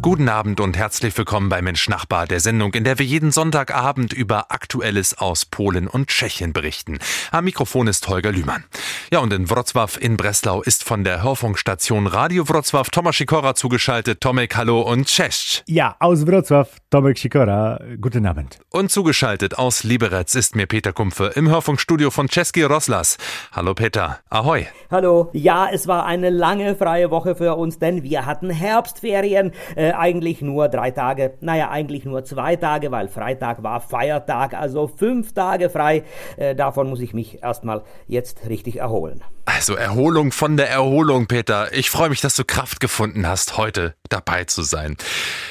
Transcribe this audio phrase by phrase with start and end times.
[0.00, 4.12] Guten Abend und herzlich willkommen bei Mensch Nachbar, der Sendung, in der wir jeden Sonntagabend
[4.12, 7.00] über Aktuelles aus Polen und Tschechien berichten.
[7.32, 8.62] Am Mikrofon ist Holger Lühmann.
[9.10, 14.20] Ja, und in Wrocław in Breslau ist von der Hörfunkstation Radio Wrocław Tomasz Sikora zugeschaltet.
[14.20, 15.64] Tomek, hallo und cześć.
[15.66, 17.80] Ja, aus Wrocław, Tomek Sikora.
[18.00, 18.60] Guten Abend.
[18.70, 23.18] Und zugeschaltet aus Liberec ist mir Peter Kumpfe im Hörfunkstudio von Czeski Roslas.
[23.50, 24.68] Hallo Peter, ahoi.
[24.92, 25.30] Hallo.
[25.32, 29.52] Ja, es war eine lange freie Woche für uns, denn wir hatten Herbstferien.
[29.74, 31.34] Äh, eigentlich nur drei Tage.
[31.40, 36.04] Naja, eigentlich nur zwei Tage, weil Freitag war Feiertag, also fünf Tage frei.
[36.36, 39.22] Äh, davon muss ich mich erstmal jetzt richtig erholen.
[39.48, 41.72] Also Erholung von der Erholung, Peter.
[41.72, 44.96] Ich freue mich, dass du Kraft gefunden hast, heute dabei zu sein.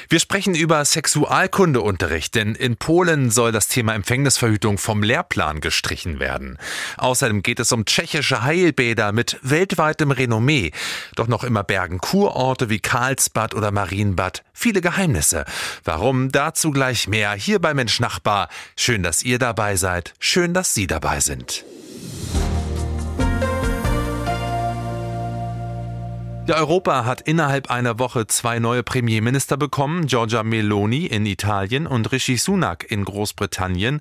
[0.08, 6.59] Wir sprechen über Sexualkundeunterricht, denn in Polen soll das Thema Empfängnisverhütung vom Lehrplan gestrichen werden.
[6.97, 10.72] Außerdem geht es um tschechische Heilbäder mit weltweitem Renommee.
[11.16, 15.45] Doch noch immer bergen Kurorte wie Karlsbad oder Marienbad viele Geheimnisse.
[15.83, 16.31] Warum?
[16.31, 18.50] Dazu gleich mehr hier bei Mensch Nachbar.
[18.75, 20.14] Schön, dass ihr dabei seid.
[20.19, 21.66] Schön, dass Sie dabei sind.
[26.48, 32.09] Ja, Europa hat innerhalb einer Woche zwei neue Premierminister bekommen, Giorgia Meloni in Italien und
[32.14, 34.00] Rishi Sunak in Großbritannien.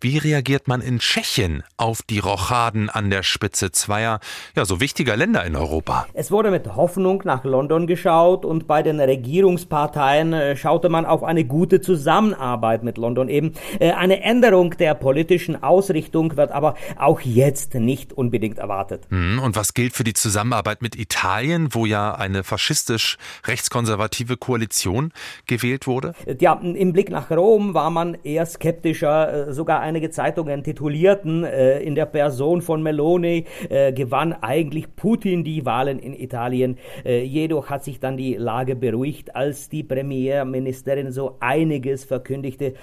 [0.00, 4.20] Wie reagiert man in Tschechien auf die Rochaden an der Spitze zweier,
[4.54, 6.06] ja, so wichtiger Länder in Europa?
[6.14, 11.24] Es wurde mit Hoffnung nach London geschaut und bei den Regierungsparteien äh, schaute man auf
[11.24, 13.54] eine gute Zusammenarbeit mit London eben.
[13.80, 19.02] Äh, eine Änderung der politischen Ausrichtung wird aber auch jetzt nicht unbedingt erwartet.
[19.10, 25.12] Hm, und was gilt für die Zusammenarbeit mit Italien, wo ja eine faschistisch rechtskonservative Koalition
[25.46, 26.14] gewählt wurde?
[26.40, 29.48] Ja, im Blick nach Rom war man eher skeptischer.
[29.48, 35.44] Äh, sogar einige Zeitungen titulierten, äh, in der Person von Meloni äh, gewann eigentlich Putin
[35.44, 36.78] die Wahlen in Italien.
[37.04, 42.74] Jedoch hat sich dann die Lage beruhigt, als die Premierministerin so einiges verkündigte,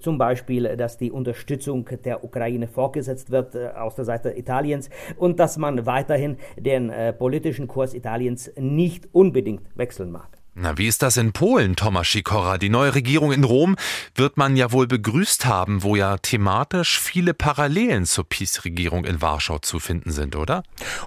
[0.00, 5.56] zum Beispiel, dass die Unterstützung der Ukraine fortgesetzt wird aus der Seite Italiens und dass
[5.56, 10.41] man weiterhin den politischen Kurs Italiens nicht unbedingt wechseln mag.
[10.54, 12.58] Na, wie ist das in Polen, Thomas Sikora?
[12.58, 13.74] Die neue Regierung in Rom
[14.14, 19.60] wird man ja wohl begrüßt haben, wo ja thematisch viele Parallelen zur PiS-Regierung in Warschau
[19.60, 20.62] zu finden sind, oder?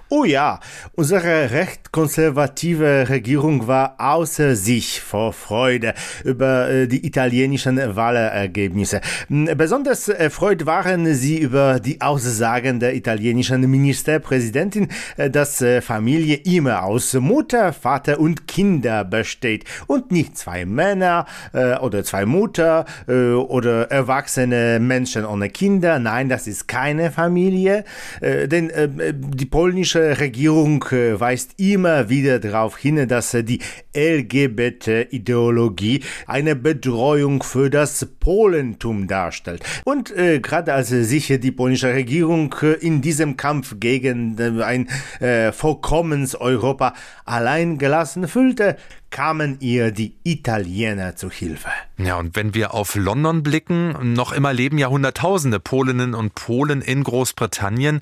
[0.08, 0.58] Oh ja,
[0.96, 9.00] unsere recht konservative Regierung war außer sich vor Freude über äh, die italienischen Wahlergebnisse.
[9.28, 16.34] Hm, besonders erfreut waren sie über die Aussagen der italienischen Ministerpräsidentin, äh, dass äh, Familie
[16.34, 22.24] immer aus Mutter, Vater und Kinder besteht steht und nicht zwei Männer äh, oder zwei
[22.26, 25.98] Mutter äh, oder erwachsene Menschen ohne Kinder.
[25.98, 27.84] Nein, das ist keine Familie,
[28.20, 33.60] äh, denn äh, die polnische Regierung äh, weist immer wieder darauf hin, dass äh, die
[33.94, 39.62] LGBT-Ideologie eine Bedrohung für das Polentum darstellt.
[39.84, 44.88] Und gerade als sich die polnische Regierung in diesem Kampf gegen ein
[45.20, 48.76] äh, vollkommens Europa allein gelassen fühlte,
[49.16, 51.70] kamen ihr die Italiener zu Hilfe.
[51.96, 56.82] Ja, und wenn wir auf London blicken, noch immer leben ja Hunderttausende Polinnen und Polen
[56.82, 58.00] in Großbritannien.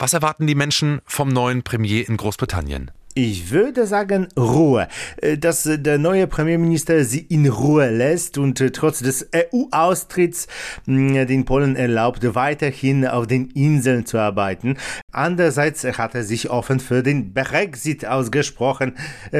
[0.00, 2.90] Was erwarten die Menschen vom neuen Premier in Großbritannien?
[3.18, 4.88] Ich würde sagen Ruhe,
[5.22, 10.48] äh, dass äh, der neue Premierminister sie in Ruhe lässt und äh, trotz des EU-Austritts
[10.86, 14.76] den Polen erlaubt, weiterhin auf den Inseln zu arbeiten.
[15.16, 18.96] Andererseits hat er sich offen für den Brexit ausgesprochen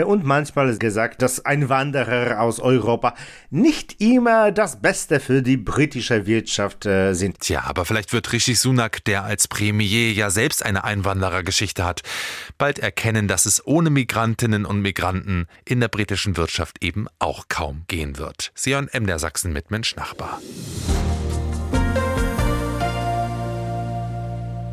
[0.07, 3.15] und manchmal gesagt, dass Einwanderer aus Europa
[3.51, 7.41] nicht immer das Beste für die britische Wirtschaft sind.
[7.41, 12.03] Tja, aber vielleicht wird Rishi Sunak, der als Premier ja selbst eine Einwanderergeschichte hat,
[12.57, 17.85] bald erkennen, dass es ohne Migrantinnen und Migranten in der britischen Wirtschaft eben auch kaum
[17.87, 18.51] gehen wird.
[18.55, 19.07] Sion M.
[19.07, 20.41] der Sachsen mit Mensch Nachbar.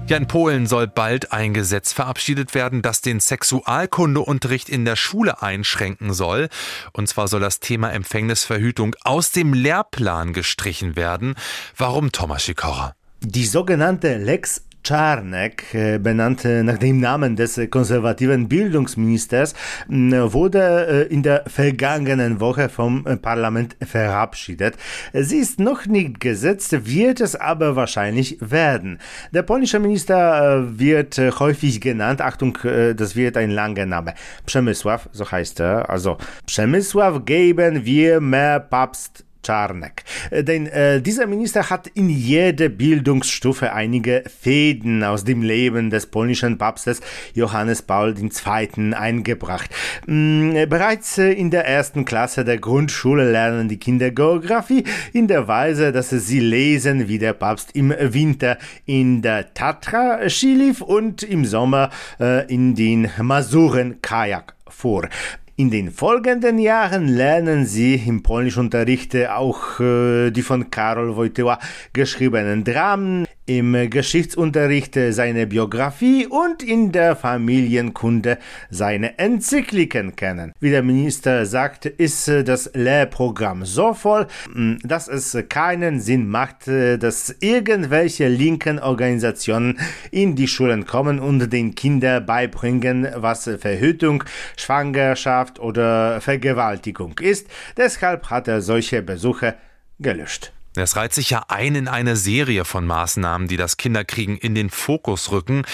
[0.06, 5.42] Ja, in Polen soll bald ein Gesetz verabschiedet werden, das den Sexualkundeunterricht in der Schule
[5.42, 6.50] einschränken soll.
[6.92, 11.36] Und zwar soll das Thema Empfängnisverhütung aus dem Lehrplan gestrichen werden.
[11.78, 12.96] Warum, Thomas Sikora?
[13.22, 19.56] Die sogenannte Lex Czarnek, äh, benannt nach dem Namen des konservativen Bildungsministers,
[19.88, 24.76] wurde äh, in der vergangenen Woche vom Parlament verabschiedet.
[25.14, 29.00] Sie ist noch nicht gesetzt, wird es aber wahrscheinlich werden.
[29.32, 34.14] Der polnische Minister äh, wird häufig genannt, Achtung, das wird ein langer Name,
[34.46, 40.04] Przemysław, so heißt er, also Przemysław geben wir mehr Papst Czarnek.
[40.32, 46.58] Denn äh, dieser Minister hat in jede Bildungsstufe einige Fäden aus dem Leben des polnischen
[46.58, 47.02] Papstes
[47.34, 48.94] Johannes Paul II.
[48.94, 49.70] eingebracht.
[50.08, 55.92] Mm, bereits in der ersten Klasse der Grundschule lernen die Kinder Geografie in der Weise,
[55.92, 61.46] dass sie lesen, wie der Papst im Winter in der Tatra Ski lief und im
[61.46, 65.10] Sommer äh, in den Masuren Kajak fuhr.
[65.56, 71.60] In den folgenden Jahren lernen sie im Polnischunterricht auch äh, die von Karol Wojtyła
[71.94, 78.38] geschriebenen Dramen, im Geschichtsunterricht seine Biografie und in der Familienkunde
[78.70, 80.54] seine Enzykliken kennen.
[80.60, 86.68] Wie der Minister sagt, ist das Lehrprogramm so voll, hm, dass es keinen Sinn macht,
[86.68, 89.80] dass irgendwelche linken Organisationen
[90.12, 94.24] in die Schulen kommen und den Kindern beibringen, was Verhütung,
[94.58, 97.48] Schwangerschaft oder Vergewaltigung ist.
[97.76, 99.56] Deshalb hat er solche Besuche
[100.00, 100.54] gelöscht.
[100.76, 104.72] Es reiht sich ja ein in eine Serie von Maßnahmen, die das Kinderkriegen in den
[104.72, 105.66] Fokus rücken.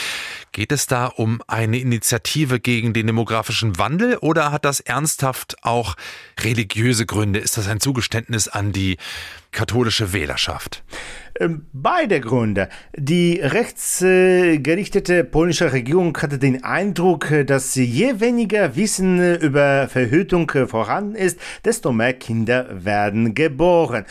[0.51, 5.96] Geht es da um eine Initiative gegen den demografischen Wandel oder hat das ernsthaft auch
[6.42, 7.40] religiöse Gründe?
[7.40, 8.98] Ist das ein Zugeständnis an die
[9.51, 10.84] katholische Wählerschaft?
[11.39, 12.68] Ähm, beide Gründe.
[12.97, 21.39] Die rechtsgerichtete polnische Regierung hatte den Eindruck, dass je weniger Wissen über Verhütung vorhanden ist,
[21.63, 24.06] desto mehr Kinder werden geboren.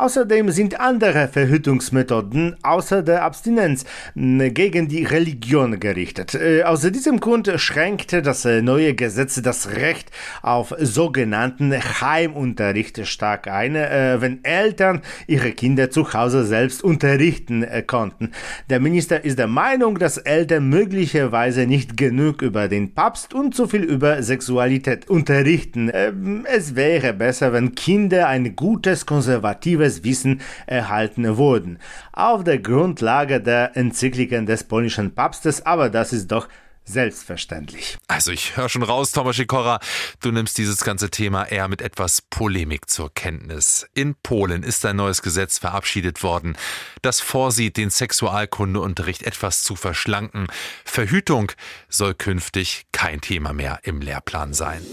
[0.00, 3.84] Außerdem sind andere Verhütungsmethoden außer der Abstinenz
[4.14, 6.34] gegen die Religion gerichtet.
[6.34, 10.10] Äh, aus diesem Grund schränkte das neue Gesetz das Recht
[10.40, 17.82] auf sogenannten Heimunterricht stark ein, äh, wenn Eltern ihre Kinder zu Hause selbst unterrichten äh,
[17.82, 18.30] konnten.
[18.68, 23.66] Der Minister ist der Meinung, dass Eltern möglicherweise nicht genug über den Papst und zu
[23.66, 25.90] viel über Sexualität unterrichten.
[25.92, 31.78] Ähm, es wäre besser, wenn Kinder ein gutes konservatives Wissen erhalten wurden,
[32.12, 36.48] auf der Grundlage der Enzykliken des polnischen Papstes, aber das ist doch
[36.90, 37.98] selbstverständlich.
[38.08, 39.80] Also ich höre schon raus, Thomas Sikora,
[40.20, 43.86] du nimmst dieses ganze Thema eher mit etwas Polemik zur Kenntnis.
[43.94, 46.56] In Polen ist ein neues Gesetz verabschiedet worden,
[47.02, 50.46] das vorsieht, den Sexualkundeunterricht etwas zu verschlanken.
[50.84, 51.52] Verhütung
[51.88, 54.84] soll künftig kein Thema mehr im Lehrplan sein.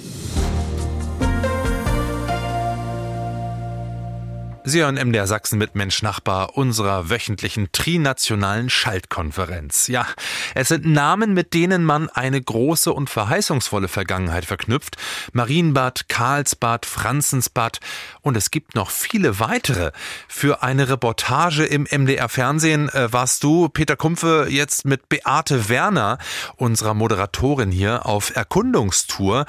[4.69, 9.88] Sie hören MDR Sachsen mit Mensch Nachbar, unserer wöchentlichen trinationalen Schaltkonferenz.
[9.88, 10.06] Ja,
[10.56, 14.98] es sind Namen, mit denen man eine große und verheißungsvolle Vergangenheit verknüpft.
[15.31, 17.80] Marienbad, Karlsbad, Franzensbad
[18.19, 19.92] und es gibt noch viele weitere.
[20.28, 26.18] Für eine Reportage im MDR Fernsehen äh, warst du, Peter Kumpfe, jetzt mit Beate Werner,
[26.58, 29.46] unserer Moderatorin hier, auf Erkundungstour.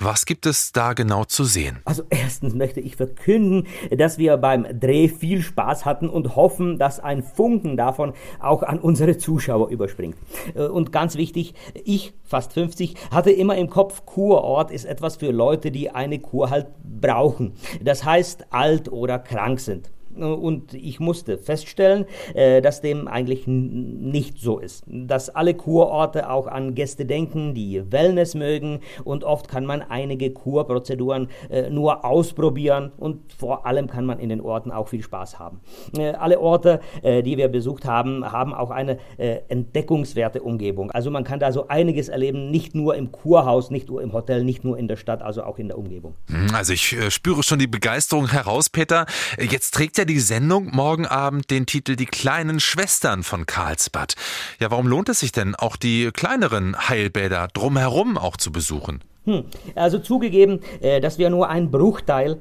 [0.00, 1.80] Was gibt es da genau zu sehen?
[1.84, 7.00] Also erstens möchte ich verkünden, dass wir beim Dreh viel Spaß hatten und hoffen, dass
[7.00, 10.16] ein Funken davon auch an unsere Zuschauer überspringt.
[10.54, 11.54] Äh, und ganz wichtig,
[11.84, 16.50] ich, fast 50, hatte immer im Kopf, Kurort ist etwas für Leute, die eine Kur
[16.50, 17.54] halt brauchen.
[17.82, 19.90] Das heißt, alt oder krank sind
[20.22, 24.84] und ich musste feststellen, äh, dass dem eigentlich nicht so ist.
[24.86, 30.30] Dass alle Kurorte auch an Gäste denken, die Wellness mögen und oft kann man einige
[30.30, 35.38] Kurprozeduren äh, nur ausprobieren und vor allem kann man in den Orten auch viel Spaß
[35.38, 35.60] haben.
[35.96, 40.90] Äh, alle Orte, die wir besucht haben, haben auch eine entdeckungswerte Umgebung.
[40.90, 44.44] Also man kann da so einiges erleben, nicht nur im Kurhaus, nicht nur im Hotel,
[44.44, 46.14] nicht nur in der Stadt, also auch in der Umgebung.
[46.30, 49.06] Hm, also ich spüre schon die Begeisterung heraus, Peter.
[49.38, 54.14] Jetzt trägt ja die Sendung morgen Abend den Titel Die kleinen Schwestern von Karlsbad.
[54.58, 59.04] Ja, warum lohnt es sich denn, auch die kleineren Heilbäder drumherum auch zu besuchen?
[59.26, 62.40] Hm, also zugegeben, äh, dass wir nur einen Bruchteil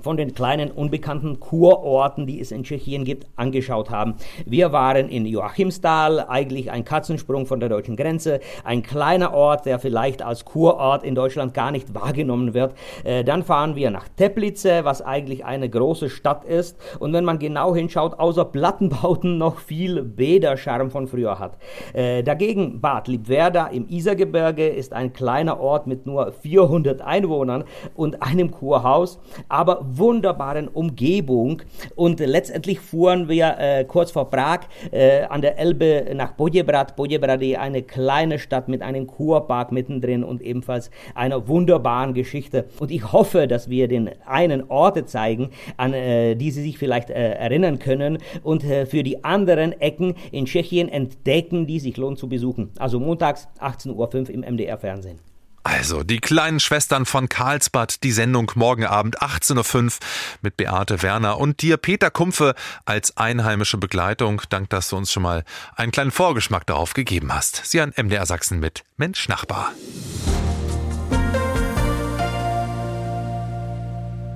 [0.00, 4.14] von den kleinen unbekannten Kurorten, die es in Tschechien gibt, angeschaut haben.
[4.44, 9.78] Wir waren in Joachimsthal, eigentlich ein Katzensprung von der deutschen Grenze, ein kleiner Ort, der
[9.78, 12.74] vielleicht als Kurort in Deutschland gar nicht wahrgenommen wird.
[13.04, 17.38] Äh, dann fahren wir nach Teplice, was eigentlich eine große Stadt ist und wenn man
[17.38, 21.58] genau hinschaut, außer Plattenbauten noch viel Bäderscharm von früher hat.
[21.92, 28.22] Äh, dagegen Bad Liebwerda im Isergebirge ist ein kleiner Ort mit nur 400 Einwohnern und
[28.22, 31.62] einem Kurhaus, aber wunderbaren Umgebung.
[31.94, 34.60] Und letztendlich fuhren wir äh, kurz vor Prag
[34.90, 36.96] äh, an der Elbe nach Poděbrad.
[36.96, 42.66] Poděbrad ist eine kleine Stadt mit einem Kurpark mittendrin und ebenfalls einer wunderbaren Geschichte.
[42.78, 47.10] Und ich hoffe, dass wir den einen Orte zeigen, an äh, die Sie sich vielleicht
[47.10, 52.18] äh, erinnern können und äh, für die anderen Ecken in Tschechien entdecken, die sich lohnt
[52.18, 52.70] zu besuchen.
[52.78, 55.33] Also montags 18.05 Uhr im MDR Fernsehen.
[55.64, 59.90] Also, die kleinen Schwestern von Karlsbad, die Sendung morgen Abend 18.05 Uhr
[60.42, 62.54] mit Beate Werner und dir, Peter Kumpfe,
[62.84, 64.42] als einheimische Begleitung.
[64.50, 65.42] Dank, dass du uns schon mal
[65.74, 67.62] einen kleinen Vorgeschmack darauf gegeben hast.
[67.64, 69.72] Sie an MDR Sachsen mit Mensch Nachbar.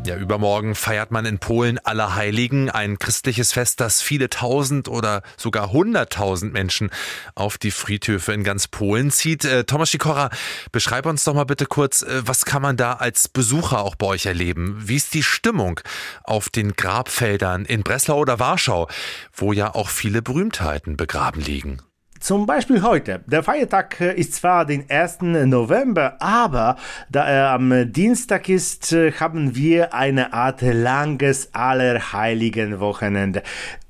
[0.08, 5.70] Ja, übermorgen feiert man in Polen Allerheiligen, ein christliches Fest, das viele tausend oder sogar
[5.70, 6.88] hunderttausend Menschen
[7.34, 9.44] auf die Friedhöfe in ganz Polen zieht.
[9.44, 10.30] Äh, Thomas Sikora,
[10.72, 14.06] beschreib uns doch mal bitte kurz, äh, was kann man da als Besucher auch bei
[14.06, 14.78] euch erleben?
[14.80, 15.78] Wie ist die Stimmung
[16.24, 18.88] auf den Grabfeldern in Breslau oder Warschau,
[19.34, 21.82] wo ja auch viele Berühmtheiten begraben liegen?
[22.20, 23.20] Zum Beispiel heute.
[23.26, 25.22] Der Feiertag äh, ist zwar den 1.
[25.22, 26.76] November, aber
[27.08, 33.42] da er am Dienstag ist, äh, haben wir eine Art langes Allerheiligen Wochenende.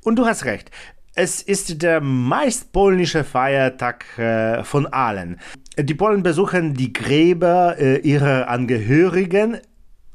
[0.05, 0.71] Und du hast recht.
[1.15, 5.41] Es ist der meist polnische Feiertag äh, von allen.
[5.79, 9.59] Die Polen besuchen die Gräber ihrer Angehörigen,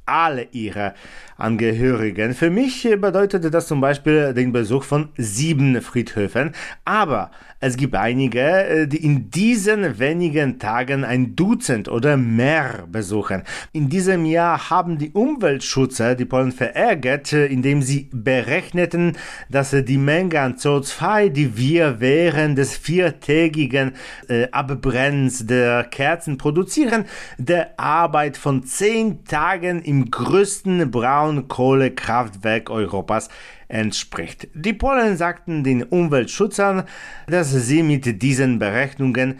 [0.06, 0.94] alle ihre
[1.38, 2.34] Angehörigen.
[2.34, 6.52] Für mich bedeutete das zum Beispiel den Besuch von sieben Friedhöfen,
[6.86, 7.32] aber
[7.66, 13.44] es gibt einige, äh, die in diesen wenigen Tagen ein Dutzend oder mehr besuchen.
[13.72, 19.16] In diesem Jahr haben die Umweltschützer die Polen verärgert, äh, indem sie berechneten,
[19.50, 23.94] dass die Menge an CO2, die wir während des viertägigen
[24.28, 27.06] äh, Abbrennens der Kerzen produzieren,
[27.38, 33.30] der Arbeit von zehn Tagen im größten Braunkohlekraftwerk Europas
[33.68, 34.48] entspricht.
[34.54, 36.84] Die Polen sagten den Umweltschützern,
[37.28, 39.40] dass sie mit diesen Berechnungen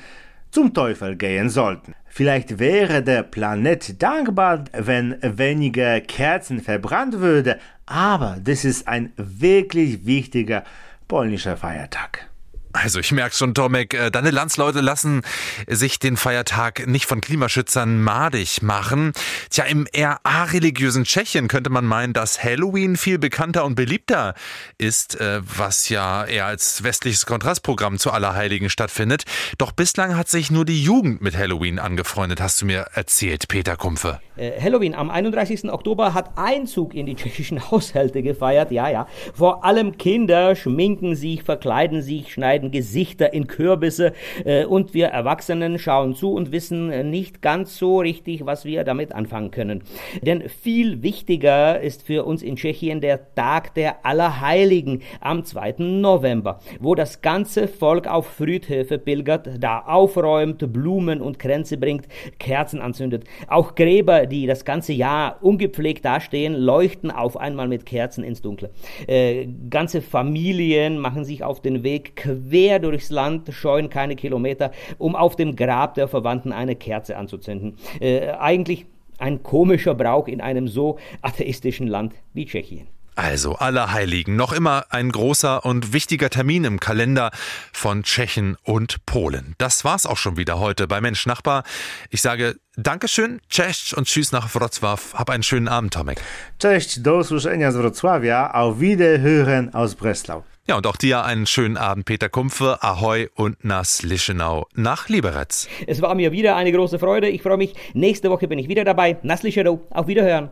[0.52, 1.94] zum Teufel gehen sollten.
[2.08, 10.06] Vielleicht wäre der Planet dankbar, wenn weniger Kerzen verbrannt würde, aber das ist ein wirklich
[10.06, 10.64] wichtiger
[11.08, 12.30] polnischer Feiertag.
[12.74, 15.22] Also ich merke schon, Tomek, äh, deine Landsleute lassen
[15.68, 19.14] sich den Feiertag nicht von Klimaschützern madig machen.
[19.50, 24.34] Tja, im eher areligiösen Tschechien könnte man meinen, dass Halloween viel bekannter und beliebter
[24.80, 29.24] ist, äh, was ja eher als westliches Kontrastprogramm zu Allerheiligen stattfindet.
[29.60, 33.76] Doch bislang hat sich nur die Jugend mit Halloween angefreundet, hast du mir erzählt, Peter
[33.76, 34.20] Kumpfe.
[34.36, 35.72] Äh, Halloween am 31.
[35.72, 39.08] Oktober hat Einzug in die tschechischen Haushalte gefeiert, ja, ja.
[39.34, 44.14] Vor allem Kinder schminken sich, verkleiden sich, schneiden schneiden Gesichter in Kürbisse
[44.46, 49.14] äh, und wir Erwachsenen schauen zu und wissen nicht ganz so richtig, was wir damit
[49.14, 49.84] anfangen können.
[50.22, 55.76] Denn viel wichtiger ist für uns in Tschechien der Tag der Allerheiligen am 2.
[55.80, 62.08] November, wo das ganze Volk auf Friedhöfe pilgert, da aufräumt, Blumen und Kränze bringt,
[62.40, 63.26] Kerzen anzündet.
[63.48, 68.72] Auch Gräber, die das ganze Jahr ungepflegt dastehen, leuchten auf einmal mit Kerzen ins Dunkle.
[69.08, 74.72] Äh, ganze Familien machen sich auf den Weg quer quer durchs Land, scheuen keine Kilometer,
[75.00, 77.78] um auf dem Grab der Verwandten eine Kerze anzuzünden.
[78.00, 78.86] Äh, eigentlich
[79.18, 82.88] ein komischer Brauch in einem so atheistischen Land wie Tschechien.
[83.16, 87.30] Also Allerheiligen, noch immer ein großer und wichtiger Termin im Kalender
[87.72, 89.54] von Tschechen und Polen.
[89.60, 91.64] Das war's auch schon wieder heute bei Mensch Nachbar.
[92.10, 95.14] Ich sage Dankeschön, cześć und tschüss nach Wrocław.
[95.14, 96.20] Hab einen schönen Abend, Tomek.
[96.58, 100.44] Cześć, do usłyszenia z Wrocławia, auf Wiederhören aus Breslau.
[100.66, 105.68] Ja, und auch dir einen schönen Abend, Peter Kumpfe, Ahoi und nach Lischenau, nach Liberec.
[105.88, 107.28] Es war mir wieder eine große Freude.
[107.28, 107.74] Ich freue mich.
[107.94, 109.18] Nächste Woche bin ich wieder dabei.
[109.24, 110.52] Naslischero, auf Wiederhören.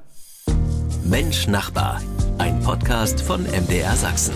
[1.05, 2.01] Mensch Nachbar,
[2.39, 4.35] ein Podcast von MDR Sachsen.